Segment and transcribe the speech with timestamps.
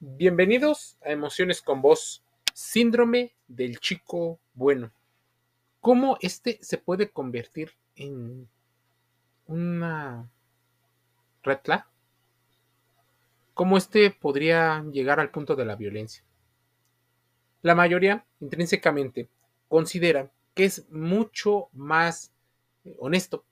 [0.00, 2.22] Bienvenidos a Emociones con Voz,
[2.54, 4.92] síndrome del chico bueno.
[5.80, 8.48] ¿Cómo este se puede convertir en
[9.46, 10.30] una
[11.42, 11.84] red flag?
[13.54, 16.22] ¿Cómo este podría llegar al punto de la violencia?
[17.62, 19.28] La mayoría, intrínsecamente,
[19.66, 22.32] considera que es mucho más
[22.98, 23.44] honesto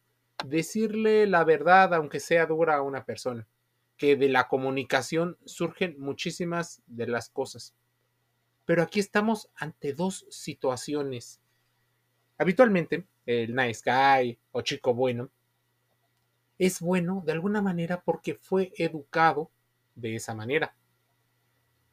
[0.44, 3.48] decirle la verdad, aunque sea dura a una persona
[3.96, 7.74] que de la comunicación surgen muchísimas de las cosas.
[8.64, 11.40] Pero aquí estamos ante dos situaciones.
[12.38, 15.30] Habitualmente, el nice guy o chico bueno
[16.58, 19.50] es bueno de alguna manera porque fue educado
[19.94, 20.74] de esa manera.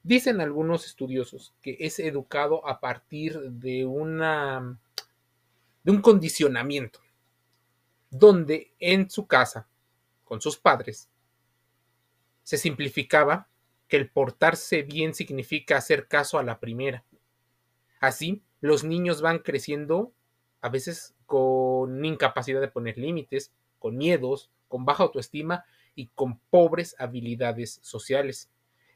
[0.04, 4.77] Dicen algunos estudiosos que es educado a partir de una
[5.84, 6.99] de un condicionamiento
[8.09, 9.67] donde en su casa
[10.23, 11.09] con sus padres
[12.43, 13.47] se simplificaba
[13.88, 17.03] que el portarse bien significa hacer caso a la primera.
[17.99, 20.13] Así, los niños van creciendo
[20.62, 26.95] a veces con incapacidad de poner límites, con miedos, con baja autoestima y con pobres
[26.99, 28.49] habilidades sociales.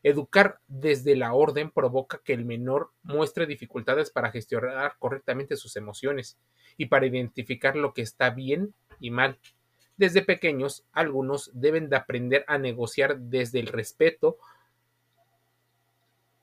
[0.04, 6.38] Educar desde la orden provoca que el menor muestre dificultades para gestionar correctamente sus emociones
[6.78, 9.40] y para identificar lo que está bien y mal.
[9.98, 14.38] Desde pequeños, algunos deben de aprender a negociar desde el respeto,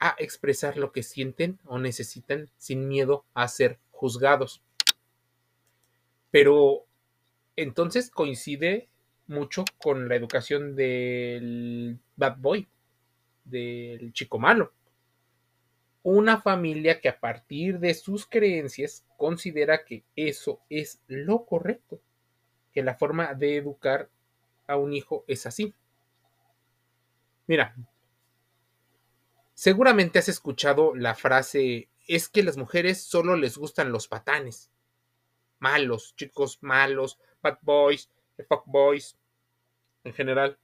[0.01, 4.61] a expresar lo que sienten o necesitan sin miedo a ser juzgados.
[6.33, 6.85] Pero
[7.55, 8.89] entonces coincide
[9.29, 12.67] mucho con la educación del bad boy,
[13.45, 14.73] del chico malo.
[16.03, 22.01] Una familia que a partir de sus creencias considera que eso es lo correcto
[22.75, 24.11] que la forma de educar
[24.67, 25.73] a un hijo es así.
[27.47, 27.77] Mira,
[29.55, 34.71] seguramente has escuchado la frase es que las mujeres solo les gustan los patanes.
[35.59, 38.11] Malos, chicos malos, bad boys,
[38.49, 39.17] fuck boys,
[40.03, 40.59] en general.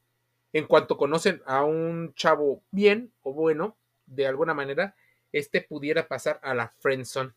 [0.53, 3.76] En cuanto conocen a un chavo bien o bueno,
[4.06, 4.97] de alguna manera,
[5.32, 7.32] este pudiera pasar a la friendzone.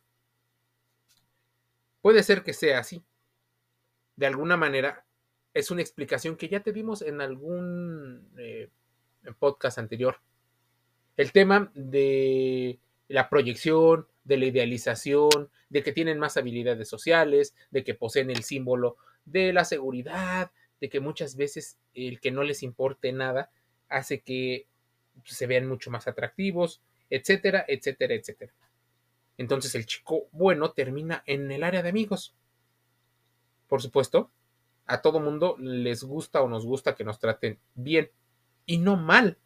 [2.02, 3.04] Puede ser que sea así,
[4.16, 5.06] de alguna manera
[5.54, 8.70] es una explicación que ya te dimos en algún eh,
[9.40, 10.18] podcast anterior.
[11.16, 17.84] El tema de la proyección, de la idealización, de que tienen más habilidades sociales, de
[17.84, 20.52] que poseen el símbolo de la seguridad,
[20.82, 23.52] de que muchas veces el que no les importe nada
[23.90, 24.68] hace que
[25.26, 28.54] se vean mucho más atractivos, etcétera, etcétera, etcétera.
[29.38, 32.36] Entonces el chico bueno termina en el área de amigos
[33.74, 34.30] por supuesto,
[34.86, 38.12] a todo mundo les gusta o nos gusta que nos traten bien
[38.68, 39.40] y no mal.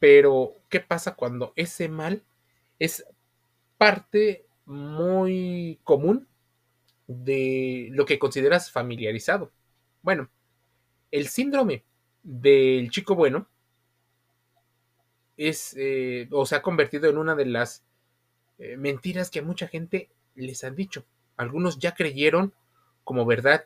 [0.00, 2.24] Pero, ¿qué pasa cuando ese mal
[2.80, 3.06] es
[3.78, 6.26] parte muy común
[7.06, 9.52] de lo que consideras familiarizado?
[10.02, 10.28] Bueno,
[11.12, 11.84] el síndrome
[12.24, 13.46] del chico bueno
[15.36, 17.84] es eh, o se ha convertido en una de las
[18.58, 21.04] eh, mentiras que a mucha gente les han dicho.
[21.36, 22.52] Algunos ya creyeron
[23.04, 23.64] como verdad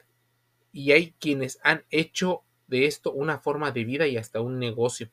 [0.72, 5.08] y hay quienes han hecho de esto una forma de vida y hasta un negocio.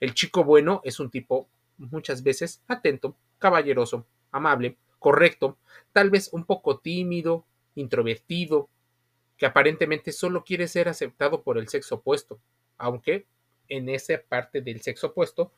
[0.00, 5.58] El chico bueno es un tipo muchas veces atento, caballeroso, amable, correcto,
[5.92, 8.68] tal vez un poco tímido, introvertido,
[9.36, 12.38] que aparentemente solo quiere ser aceptado por el sexo opuesto,
[12.78, 13.26] aunque
[13.68, 15.52] en esa parte del sexo opuesto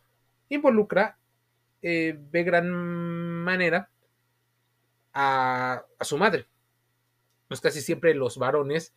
[0.49, 1.19] involucra
[1.83, 3.91] eh, de gran manera
[5.13, 6.47] a, a su madre,
[7.49, 8.93] pues casi siempre los varones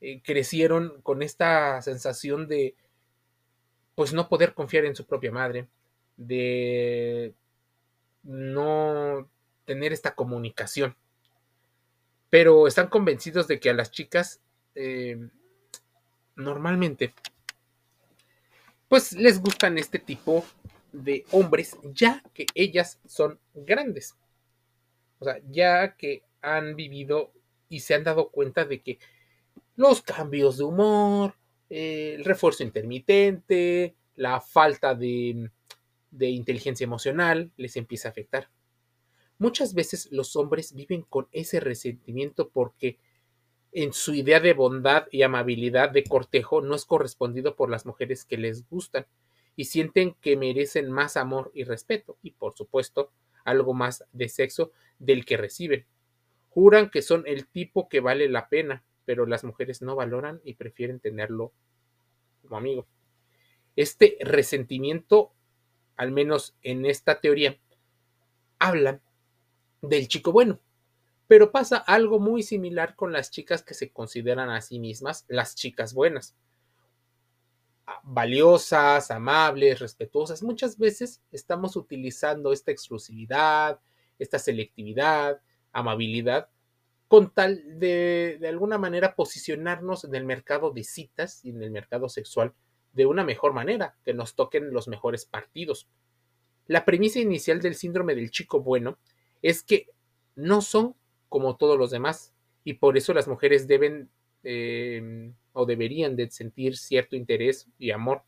[0.00, 2.74] eh, crecieron con esta sensación de
[3.94, 5.68] pues no poder confiar en su propia madre,
[6.16, 7.32] de
[8.22, 9.28] no
[9.64, 10.96] tener esta comunicación.
[12.30, 14.40] Pero están convencidos de que a las chicas
[14.74, 15.28] eh,
[16.34, 17.14] normalmente
[18.88, 20.44] pues les gustan este tipo
[20.92, 24.14] de hombres ya que ellas son grandes.
[25.18, 27.32] O sea, ya que han vivido
[27.74, 29.00] y se han dado cuenta de que
[29.74, 31.34] los cambios de humor,
[31.68, 35.50] eh, el refuerzo intermitente, la falta de,
[36.12, 38.48] de inteligencia emocional les empieza a afectar.
[39.38, 42.98] Muchas veces los hombres viven con ese resentimiento porque
[43.72, 48.24] en su idea de bondad y amabilidad de cortejo no es correspondido por las mujeres
[48.24, 49.04] que les gustan
[49.56, 53.10] y sienten que merecen más amor y respeto y por supuesto
[53.44, 55.86] algo más de sexo del que reciben.
[56.54, 60.54] Juran que son el tipo que vale la pena, pero las mujeres no valoran y
[60.54, 61.52] prefieren tenerlo
[62.42, 62.86] como amigo.
[63.76, 65.34] Este resentimiento
[65.96, 67.58] al menos en esta teoría,
[68.58, 69.00] hablan
[69.82, 70.60] del chico bueno.
[71.26, 75.54] Pero pasa algo muy similar con las chicas que se consideran a sí mismas las
[75.54, 76.36] chicas buenas.
[78.02, 80.42] Valiosas, amables, respetuosas.
[80.42, 83.80] Muchas veces estamos utilizando esta exclusividad,
[84.18, 85.40] esta selectividad,
[85.74, 86.48] amabilidad,
[87.08, 91.70] con tal de, de alguna manera, posicionarnos en el mercado de citas y en el
[91.70, 92.54] mercado sexual
[92.94, 95.88] de una mejor manera, que nos toquen los mejores partidos.
[96.66, 98.98] La premisa inicial del síndrome del chico bueno
[99.42, 99.90] es que
[100.34, 100.94] no son
[101.28, 102.32] como todos los demás
[102.64, 104.08] y por eso las mujeres deben
[104.42, 108.22] em, o deberían de sentir cierto interés y amor.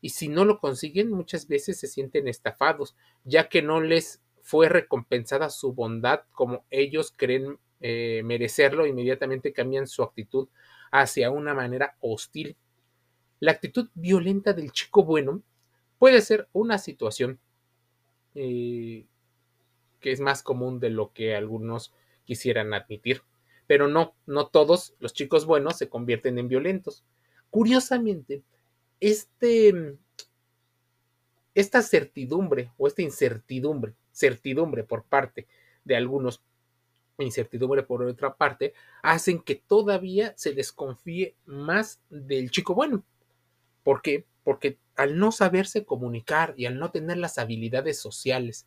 [0.00, 4.68] Y si no lo consiguen, muchas veces se sienten estafados, ya que no les fue
[4.68, 10.48] recompensada su bondad como ellos creen eh, merecerlo, inmediatamente cambian su actitud
[10.90, 12.56] hacia una manera hostil.
[13.40, 15.42] La actitud violenta del chico bueno
[15.98, 17.40] puede ser una situación
[18.34, 19.06] eh,
[20.00, 21.92] que es más común de lo que algunos
[22.24, 23.22] quisieran admitir.
[23.66, 27.04] Pero no, no todos los chicos buenos se convierten en violentos.
[27.50, 28.42] Curiosamente,
[29.00, 29.96] este,
[31.54, 35.46] esta certidumbre o esta incertidumbre, certidumbre por parte
[35.84, 36.42] de algunos,
[37.18, 43.04] incertidumbre por otra parte, hacen que todavía se desconfíe más del chico bueno.
[43.82, 44.26] ¿Por qué?
[44.44, 48.66] Porque al no saberse comunicar y al no tener las habilidades sociales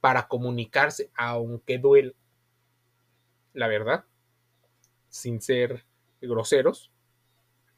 [0.00, 2.14] para comunicarse, aunque duele,
[3.52, 4.04] la verdad,
[5.08, 5.84] sin ser
[6.20, 6.90] groseros,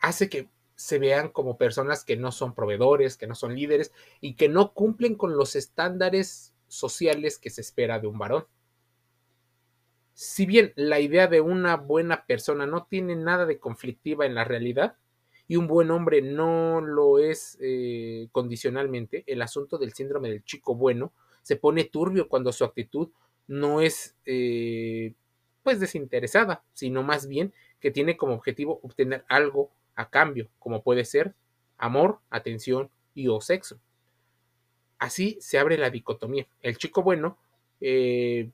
[0.01, 4.35] hace que se vean como personas que no son proveedores, que no son líderes y
[4.35, 8.47] que no cumplen con los estándares sociales que se espera de un varón.
[10.15, 14.45] Si bien la idea de una buena persona no tiene nada de conflictiva en la
[14.45, 14.97] realidad,
[15.49, 20.75] y un buen hombre no lo es eh, condicionalmente, el asunto del síndrome del chico
[20.75, 21.13] bueno
[21.43, 23.09] se pone turbio cuando su actitud
[23.47, 25.15] no es eh,
[25.63, 31.07] pues desinteresada, sino más bien que tiene como objetivo obtener algo a cambio, como puede
[31.07, 31.35] ser
[31.79, 33.81] amor, atención y o sexo.
[34.99, 36.47] Así se abre la dicotomía.
[36.61, 37.39] El chico bueno
[37.81, 38.51] eh,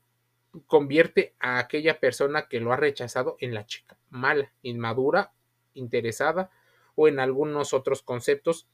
[0.67, 5.32] convierte a aquella persona que lo ha rechazado en la chica mala, inmadura,
[5.75, 6.50] interesada
[6.94, 8.69] o en algunos otros conceptos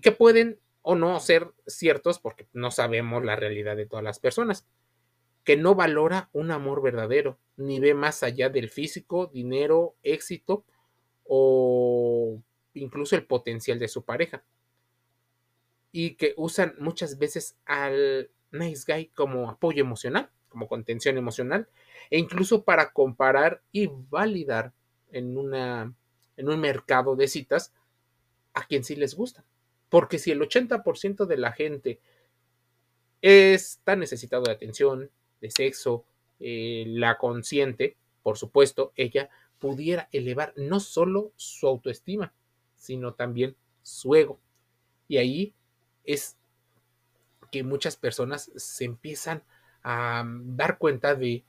[0.00, 4.66] que pueden o no ser ciertos porque no sabemos la realidad de todas las personas,
[5.44, 10.64] que no valora un amor verdadero, ni ve más allá del físico, dinero, éxito
[11.24, 12.40] o
[12.74, 14.42] incluso el potencial de su pareja.
[15.92, 21.68] Y que usan muchas veces al nice guy como apoyo emocional, como contención emocional,
[22.10, 24.72] e incluso para comparar y validar
[25.10, 25.94] en una
[26.36, 27.72] en un mercado de citas
[28.54, 29.44] a quien sí les gusta.
[29.88, 32.00] Porque si el 80% de la gente
[33.20, 35.10] está necesitado de atención,
[35.40, 36.04] de sexo,
[36.40, 42.32] eh, la consciente, por supuesto, ella pudiera elevar no solo su autoestima,
[42.74, 44.40] sino también su ego.
[45.08, 45.54] Y ahí
[46.04, 46.36] es
[47.50, 49.42] que muchas personas se empiezan
[49.82, 51.44] a dar cuenta de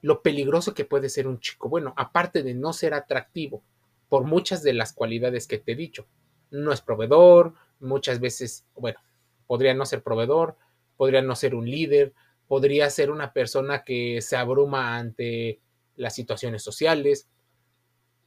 [0.00, 1.68] lo peligroso que puede ser un chico.
[1.68, 3.62] Bueno, aparte de no ser atractivo,
[4.08, 6.06] por muchas de las cualidades que te he dicho.
[6.50, 8.98] No es proveedor, muchas veces, bueno,
[9.46, 10.56] podría no ser proveedor,
[10.96, 12.14] podría no ser un líder,
[12.46, 15.60] podría ser una persona que se abruma ante
[15.96, 17.28] las situaciones sociales.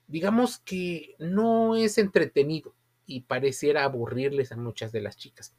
[0.08, 5.55] Digamos que no es entretenido y pareciera aburrirles a muchas de las chicas.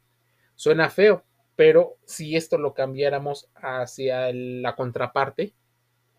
[0.63, 1.25] Suena feo,
[1.57, 5.53] pero si esto lo cambiáramos hacia la contraparte,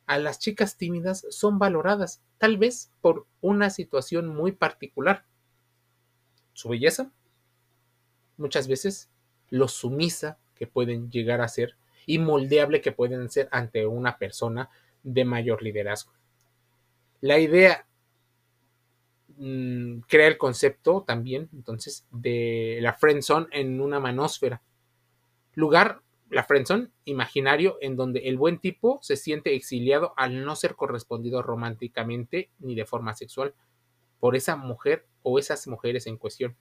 [0.05, 5.25] a las chicas tímidas son valoradas, tal vez por una situación muy particular.
[6.53, 7.11] Su belleza,
[8.37, 9.09] muchas veces
[9.49, 14.69] lo sumisa que pueden llegar a ser y moldeable que pueden ser ante una persona
[15.03, 16.13] de mayor liderazgo.
[17.23, 17.87] La idea
[19.37, 24.62] mm, crea el concepto también, entonces, de la friendzone en una manósfera,
[25.55, 26.00] lugar
[26.31, 31.43] la friendzone imaginario en donde el buen tipo se siente exiliado al no ser correspondido
[31.43, 33.55] románticamente ni de forma sexual
[34.19, 36.57] por esa mujer o esas mujeres en cuestión.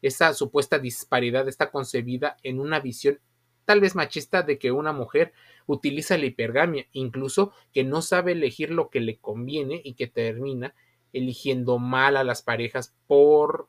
[0.00, 3.20] Esa supuesta disparidad está concebida en una visión
[3.66, 5.32] tal vez machista de que una mujer
[5.66, 10.74] utiliza la hipergamia, incluso que no sabe elegir lo que le conviene y que termina
[11.12, 13.68] eligiendo mal a las parejas por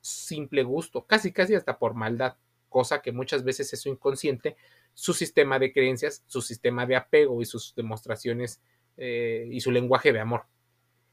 [0.00, 2.36] simple gusto, casi casi hasta por maldad,
[2.68, 4.56] cosa que muchas veces es su inconsciente
[4.94, 8.60] su sistema de creencias, su sistema de apego y sus demostraciones
[8.96, 10.44] eh, y su lenguaje de amor.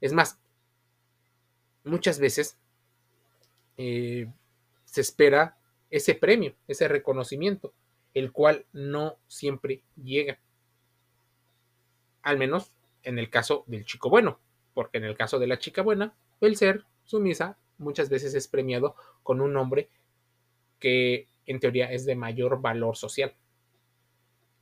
[0.01, 0.39] Es más,
[1.83, 2.57] muchas veces
[3.77, 4.27] eh,
[4.85, 5.57] se espera
[5.89, 7.73] ese premio, ese reconocimiento,
[8.13, 10.39] el cual no siempre llega.
[12.23, 14.39] Al menos en el caso del chico bueno,
[14.77, 18.95] porque en el caso de la chica buena, el ser sumisa muchas veces es premiado
[19.23, 19.89] con un nombre
[20.77, 23.33] que en teoría es de mayor valor social.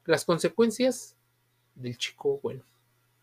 [0.05, 1.17] Las consecuencias
[1.75, 2.63] del chico bueno.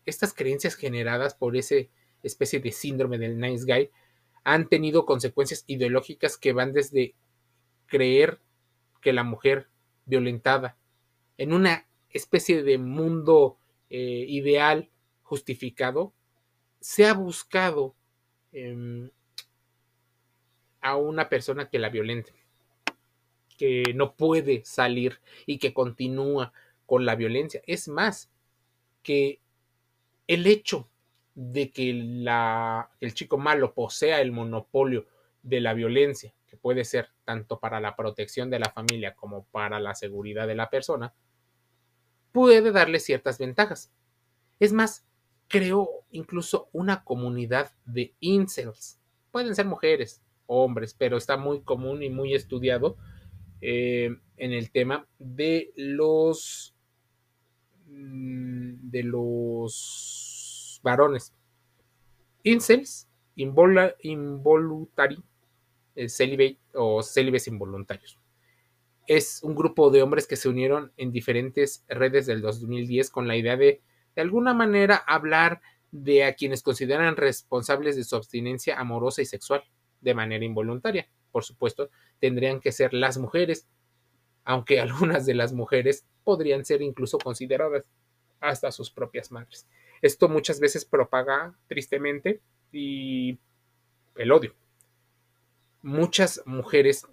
[0.05, 1.89] Estas creencias generadas por ese
[2.21, 3.89] especie de síndrome del nice guy
[4.43, 7.15] han tenido consecuencias ideológicas que van desde
[7.87, 8.37] creer
[9.01, 9.67] que la mujer
[10.05, 10.77] violentada
[11.39, 13.57] en una especie de mundo
[13.89, 14.91] eh, ideal
[15.23, 16.13] justificado
[16.83, 17.95] se ha buscado
[18.51, 19.09] em,
[20.81, 22.33] a una persona que la violente,
[23.57, 26.51] que no puede salir y que continúa
[26.85, 27.61] con la violencia.
[27.67, 28.29] Es más,
[29.01, 29.39] que
[30.27, 30.89] el hecho
[31.35, 35.07] de que la, el chico malo posea el monopolio
[35.41, 39.79] de la violencia, que puede ser tanto para la protección de la familia como para
[39.79, 41.13] la seguridad de la persona,
[42.33, 43.89] puede darle ciertas ventajas.
[44.59, 45.05] Es más,
[45.53, 48.99] creó incluso una comunidad de incels.
[49.31, 52.97] Pueden ser mujeres, hombres, pero está muy común y muy estudiado
[53.61, 56.73] eh, en el tema de los
[57.85, 61.35] mm, de los varones.
[62.41, 65.23] Incels, involuntary,
[65.95, 68.17] eh, o célibes involuntarios.
[69.05, 73.37] Es un grupo de hombres que se unieron en diferentes redes del 2010 con la
[73.37, 73.83] idea de,
[74.15, 79.63] de alguna manera, hablar de a quienes consideran responsables de su abstinencia amorosa y sexual
[80.01, 81.07] de manera involuntaria.
[81.31, 81.89] Por supuesto,
[82.19, 83.67] tendrían que ser las mujeres,
[84.43, 87.83] aunque algunas de las mujeres podrían ser incluso consideradas
[88.39, 89.67] hasta sus propias madres.
[90.01, 92.41] Esto muchas veces propaga tristemente
[92.71, 93.37] y
[94.15, 94.53] el odio.
[95.81, 97.07] Muchas mujeres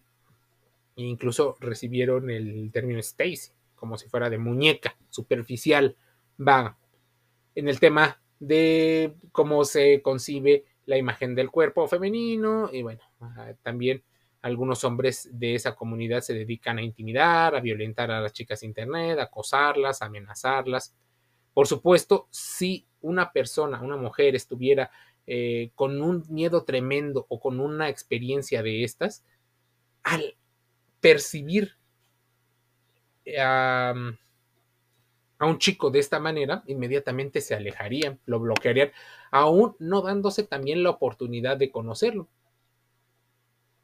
[0.96, 5.96] incluso recibieron el término Stacy, como si fuera de muñeca, superficial,
[6.36, 6.76] vaga.
[7.60, 13.02] En el tema de cómo se concibe la imagen del cuerpo femenino y bueno,
[13.62, 14.02] también
[14.40, 18.66] algunos hombres de esa comunidad se dedican a intimidar, a violentar a las chicas de
[18.68, 20.94] internet, a acosarlas, a amenazarlas.
[21.52, 24.90] Por supuesto, si una persona, una mujer estuviera
[25.26, 29.22] eh, con un miedo tremendo o con una experiencia de estas,
[30.02, 30.34] al
[30.98, 31.74] percibir
[35.40, 38.92] a un chico de esta manera, inmediatamente se alejarían, lo bloquearían,
[39.30, 42.28] aún no dándose también la oportunidad de conocerlo.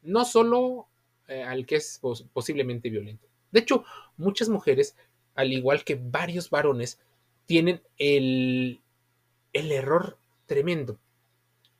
[0.03, 0.87] No solo
[1.27, 1.99] eh, al que es
[2.31, 3.27] posiblemente violento.
[3.51, 3.83] De hecho,
[4.17, 4.95] muchas mujeres,
[5.33, 6.99] al igual que varios varones,
[7.47, 8.79] tienen el,
[9.51, 10.99] el error tremendo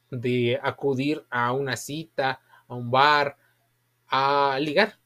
[0.10, 3.38] de acudir a una cita, a un bar,
[4.08, 4.98] a ligar.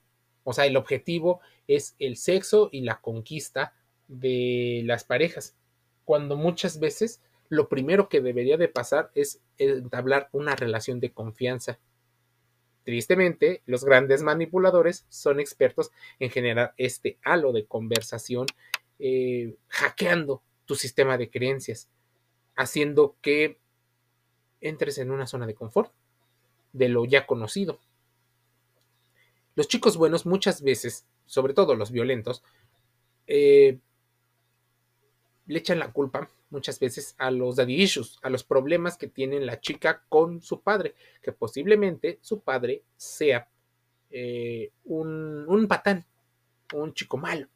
[0.46, 3.74] O sea, el objetivo es el sexo y la conquista
[4.12, 5.56] de las parejas,
[6.04, 11.80] cuando muchas veces lo primero que debería de pasar es entablar una relación de confianza.
[12.84, 18.48] Tristemente, los grandes manipuladores son expertos en generar este halo de conversación,
[19.00, 21.90] eh, hackeando tu sistema de creencias,
[22.56, 23.58] haciendo que
[24.60, 25.92] entres en una zona de confort,
[26.74, 27.80] de lo ya conocido.
[29.56, 32.44] Los chicos buenos muchas veces, sobre todo los violentos,
[33.28, 33.80] eh,
[35.52, 39.38] le echan la culpa muchas veces a los daddy issues, a los problemas que tiene
[39.42, 43.50] la chica con su padre, que posiblemente su padre sea
[44.10, 46.06] eh, un, un patán,
[46.74, 47.48] un chico malo,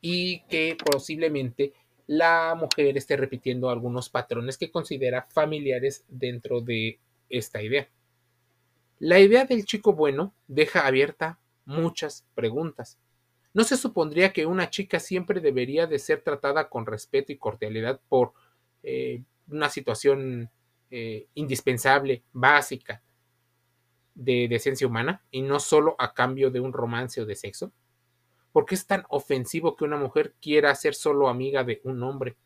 [0.00, 1.74] y que posiblemente
[2.06, 6.98] la mujer esté repitiendo algunos patrones que considera familiares dentro de
[7.28, 7.88] esta idea.
[9.00, 12.96] La idea del chico bueno deja abierta muchas preguntas.
[13.56, 17.98] ¿No se supondría que una chica siempre debería de ser tratada con respeto y cordialidad
[18.06, 18.34] por
[18.82, 20.50] eh, una situación
[20.90, 23.00] eh, indispensable, básica,
[24.14, 27.72] de decencia humana y no solo a cambio de un romance o de sexo?
[28.52, 32.36] ¿Por qué es tan ofensivo que una mujer quiera ser solo amiga de un hombre?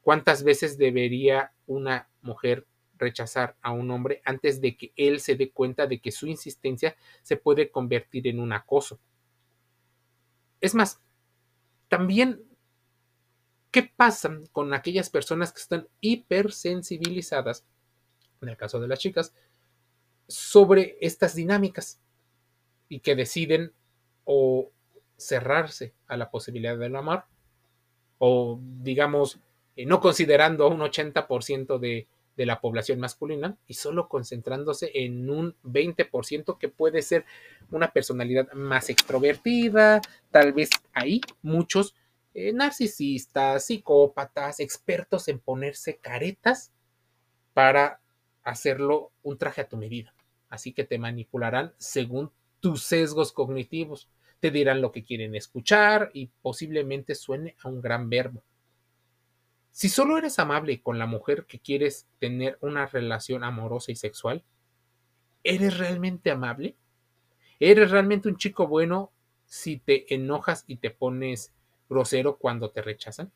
[0.00, 2.66] ¿Cuántas veces debería una mujer
[2.96, 6.96] rechazar a un hombre antes de que él se dé cuenta de que su insistencia
[7.22, 8.98] se puede convertir en un acoso?
[10.60, 11.00] Es más,
[11.88, 12.42] también,
[13.70, 17.64] ¿qué pasa con aquellas personas que están hipersensibilizadas,
[18.40, 19.34] en el caso de las chicas,
[20.28, 22.00] sobre estas dinámicas
[22.88, 23.72] y que deciden
[24.24, 24.70] o
[25.16, 27.24] cerrarse a la posibilidad del amor
[28.18, 29.40] o digamos,
[29.76, 32.06] eh, no considerando un 80% de,
[32.40, 37.26] de la población masculina y solo concentrándose en un 20% que puede ser
[37.70, 41.94] una personalidad más extrovertida, tal vez ahí muchos
[42.32, 46.72] eh, narcisistas, psicópatas, expertos en ponerse caretas
[47.52, 48.00] para
[48.42, 50.14] hacerlo un traje a tu medida.
[50.48, 52.30] Así que te manipularán según
[52.60, 54.08] tus sesgos cognitivos,
[54.40, 58.42] te dirán lo que quieren escuchar y posiblemente suene a un gran verbo.
[59.80, 64.44] Si solo eres amable con la mujer que quieres tener una relación amorosa y sexual,
[65.42, 66.76] ¿eres realmente amable?
[67.58, 69.10] ¿Eres realmente un chico bueno
[69.46, 71.54] si te enojas y te pones
[71.88, 73.32] grosero cuando te rechazan?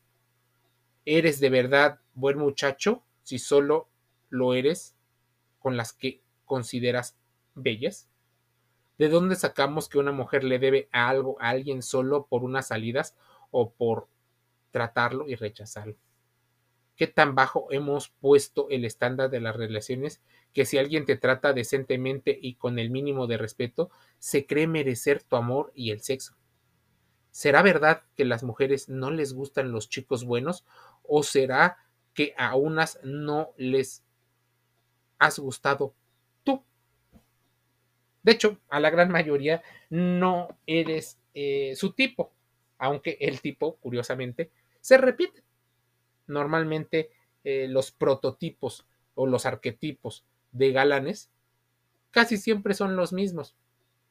[1.03, 3.89] ¿Eres de verdad buen muchacho si solo
[4.29, 4.95] lo eres
[5.57, 7.17] con las que consideras
[7.55, 8.07] bellas?
[8.99, 13.15] ¿De dónde sacamos que una mujer le debe algo a alguien solo por unas salidas
[13.49, 14.07] o por
[14.69, 16.04] tratarlo y rechazarlo?
[16.95, 20.21] ¿Qué tan bajo hemos puesto el estándar de las relaciones
[20.53, 25.21] que si alguien te trata decentemente y con el mínimo de respeto, se cree merecer
[25.21, 26.35] tu amor y el sexo?
[27.31, 30.63] ¿Será verdad que las mujeres no les gustan los chicos buenos
[31.03, 31.77] o será
[32.13, 34.05] que a unas no les
[35.19, 35.93] has gustado
[36.45, 36.63] tú?
[38.23, 42.31] De hecho, a la gran mayoría no eres eh, su tipo,
[42.77, 44.49] aunque el tipo, curiosamente,
[44.79, 45.44] se repite.
[46.27, 47.09] Normalmente
[47.43, 51.29] eh, los prototipos o los arquetipos de galanes
[52.11, 53.55] casi siempre son los mismos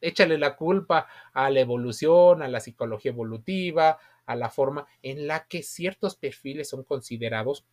[0.01, 5.45] échale la culpa a la evolución, a la psicología evolutiva, a la forma en la
[5.47, 7.65] que ciertos perfiles son considerados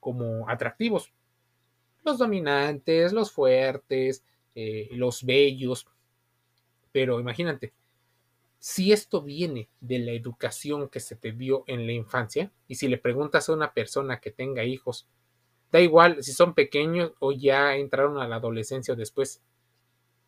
[0.00, 1.12] como atractivos.
[2.04, 5.86] Los dominantes, los fuertes, eh, los bellos.
[6.92, 7.72] Pero imagínate,
[8.66, 12.88] si esto viene de la educación que se te dio en la infancia, y si
[12.88, 15.06] le preguntas a una persona que tenga hijos,
[15.70, 19.42] da igual si son pequeños o ya entraron a la adolescencia o después,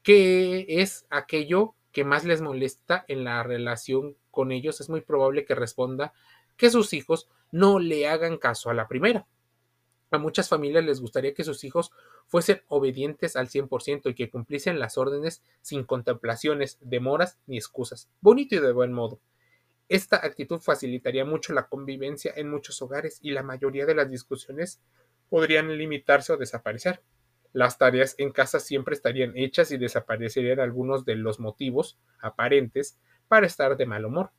[0.03, 4.83] ¿Qué es aquello que más les molesta en la relación con ellos?
[4.83, 6.13] Es muy probable que responda
[6.59, 9.27] que sus hijos no le hagan caso a la primera.
[10.11, 11.91] A muchas familias les gustaría que sus hijos
[12.27, 18.09] fuesen obedientes al 100% y que cumpliesen las órdenes sin contemplaciones, demoras ni excusas.
[18.21, 19.21] Bonito y de buen modo.
[19.89, 24.81] Esta actitud facilitaría mucho la convivencia en muchos hogares y la mayoría de las discusiones
[25.29, 27.03] podrían limitarse o desaparecer.
[27.53, 33.47] Las tareas en casa siempre estarían hechas y desaparecerían algunos de los motivos aparentes para
[33.47, 34.31] estar de mal humor.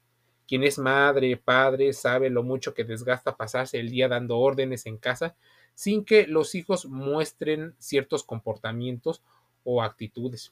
[0.48, 4.98] Quien es madre, padre, sabe lo mucho que desgasta pasarse el día dando órdenes en
[4.98, 5.36] casa
[5.78, 9.22] sin que los hijos muestren ciertos comportamientos
[9.64, 10.52] o actitudes.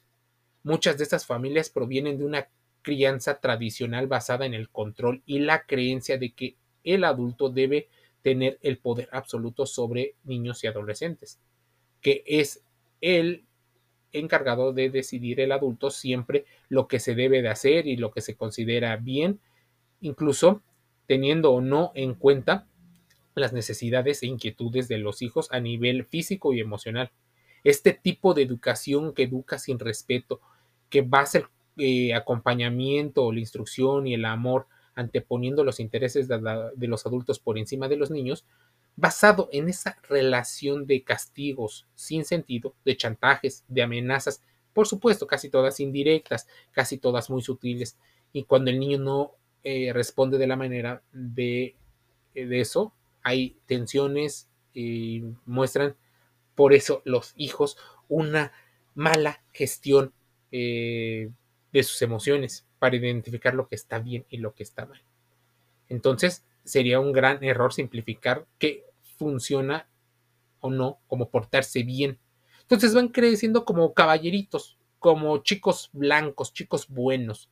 [0.62, 2.48] Muchas de estas familias provienen de una
[2.82, 7.88] crianza tradicional basada en el control y la creencia de que el adulto debe
[8.22, 11.40] tener el poder absoluto sobre niños y adolescentes
[12.06, 12.62] que es
[13.00, 13.44] el
[14.12, 18.20] encargado de decidir el adulto siempre lo que se debe de hacer y lo que
[18.20, 19.40] se considera bien,
[20.00, 20.62] incluso
[21.08, 22.68] teniendo o no en cuenta
[23.36, 27.12] las necesidades e inquietudes de los hijos a nivel físico y emocional.
[27.64, 30.40] Este tipo de educación que educa sin respeto,
[30.88, 31.46] que basa el
[31.76, 37.86] eh, acompañamiento, la instrucción y el amor anteponiendo los intereses de los adultos por encima
[37.86, 38.46] de los niños,
[38.96, 45.50] basado en esa relación de castigos sin sentido, de chantajes, de amenazas, por supuesto, casi
[45.50, 47.98] todas indirectas, casi todas muy sutiles,
[48.32, 49.32] y cuando el niño no
[49.64, 51.76] eh, responde de la manera de,
[52.34, 52.94] eh, de eso,
[53.26, 55.96] hay tensiones y muestran
[56.54, 57.76] por eso los hijos
[58.08, 58.52] una
[58.94, 60.12] mala gestión
[60.52, 61.32] eh,
[61.72, 65.02] de sus emociones para identificar lo que está bien y lo que está mal.
[65.88, 68.84] Entonces, sería un gran error simplificar que
[69.18, 69.88] funciona
[70.60, 72.20] o no como portarse bien.
[72.62, 77.50] Entonces van creciendo como caballeritos, como chicos blancos, chicos buenos.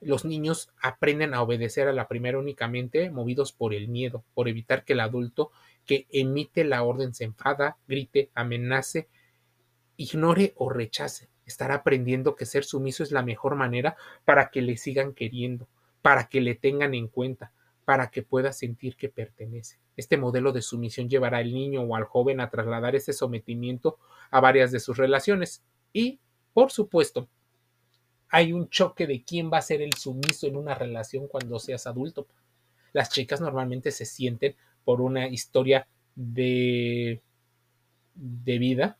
[0.00, 4.84] Los niños aprenden a obedecer a la primera únicamente movidos por el miedo, por evitar
[4.84, 5.50] que el adulto
[5.84, 9.08] que emite la orden se enfada, grite, amenace,
[9.96, 11.28] ignore o rechace.
[11.46, 15.66] Estará aprendiendo que ser sumiso es la mejor manera para que le sigan queriendo,
[16.02, 17.52] para que le tengan en cuenta,
[17.84, 19.78] para que pueda sentir que pertenece.
[19.96, 23.98] Este modelo de sumisión llevará al niño o al joven a trasladar ese sometimiento
[24.30, 25.64] a varias de sus relaciones.
[25.92, 26.20] Y,
[26.52, 27.28] por supuesto,
[28.30, 31.86] hay un choque de quién va a ser el sumiso en una relación cuando seas
[31.86, 32.26] adulto.
[32.92, 37.22] Las chicas normalmente se sienten por una historia de,
[38.14, 38.98] de vida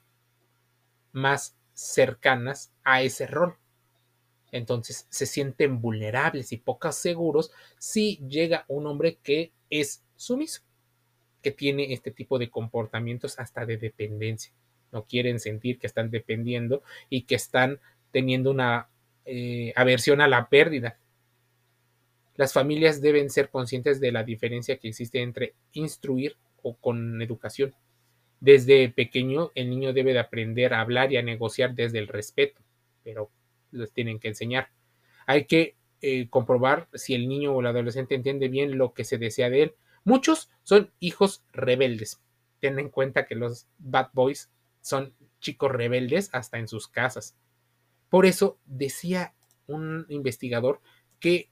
[1.13, 3.57] más cercanas a ese rol.
[4.51, 10.63] Entonces se sienten vulnerables y pocos seguros si llega un hombre que es sumiso.
[11.43, 14.53] que tiene este tipo de comportamientos hasta de dependencia.
[14.93, 18.89] No quieren sentir que están dependiendo y que están teniendo una
[19.31, 20.99] eh, aversión a la pérdida.
[22.35, 27.75] Las familias deben ser conscientes de la diferencia que existe entre instruir o con educación.
[28.41, 32.63] Desde pequeño el niño debe de aprender a hablar y a negociar desde el respeto,
[33.05, 33.31] pero
[33.71, 34.71] les tienen que enseñar.
[35.27, 39.19] Hay que eh, comprobar si el niño o el adolescente entiende bien lo que se
[39.19, 39.75] desea de él.
[40.05, 42.23] Muchos son hijos rebeldes.
[42.61, 47.37] Ten en cuenta que los bad boys son chicos rebeldes hasta en sus casas.
[48.09, 49.35] Por eso decía
[49.67, 50.81] un investigador
[51.21, 51.51] que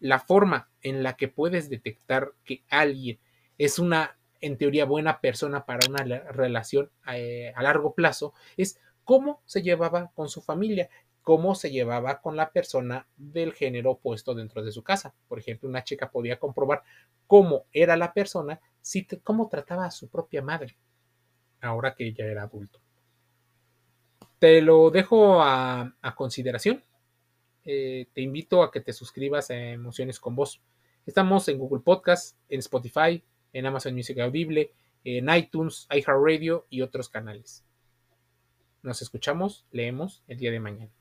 [0.00, 3.18] la forma en la que puedes detectar que alguien
[3.58, 9.42] es una, en teoría, buena persona para una relación eh, a largo plazo es cómo
[9.46, 10.90] se llevaba con su familia,
[11.22, 15.14] cómo se llevaba con la persona del género opuesto dentro de su casa.
[15.28, 16.82] Por ejemplo, una chica podía comprobar
[17.26, 20.76] cómo era la persona, si cómo trataba a su propia madre,
[21.60, 22.80] ahora que ella era adulto.
[24.46, 26.84] Te lo dejo a, consideración.
[27.64, 30.62] Eh, te invito a que te suscribas a Emociones con Voz.
[31.04, 37.08] Estamos en Google Podcast, en Spotify, en Amazon Music Audible, en iTunes, iHeartRadio y otros
[37.08, 37.64] canales.
[38.84, 40.92] Nos escuchamos, leemos el día de mañana.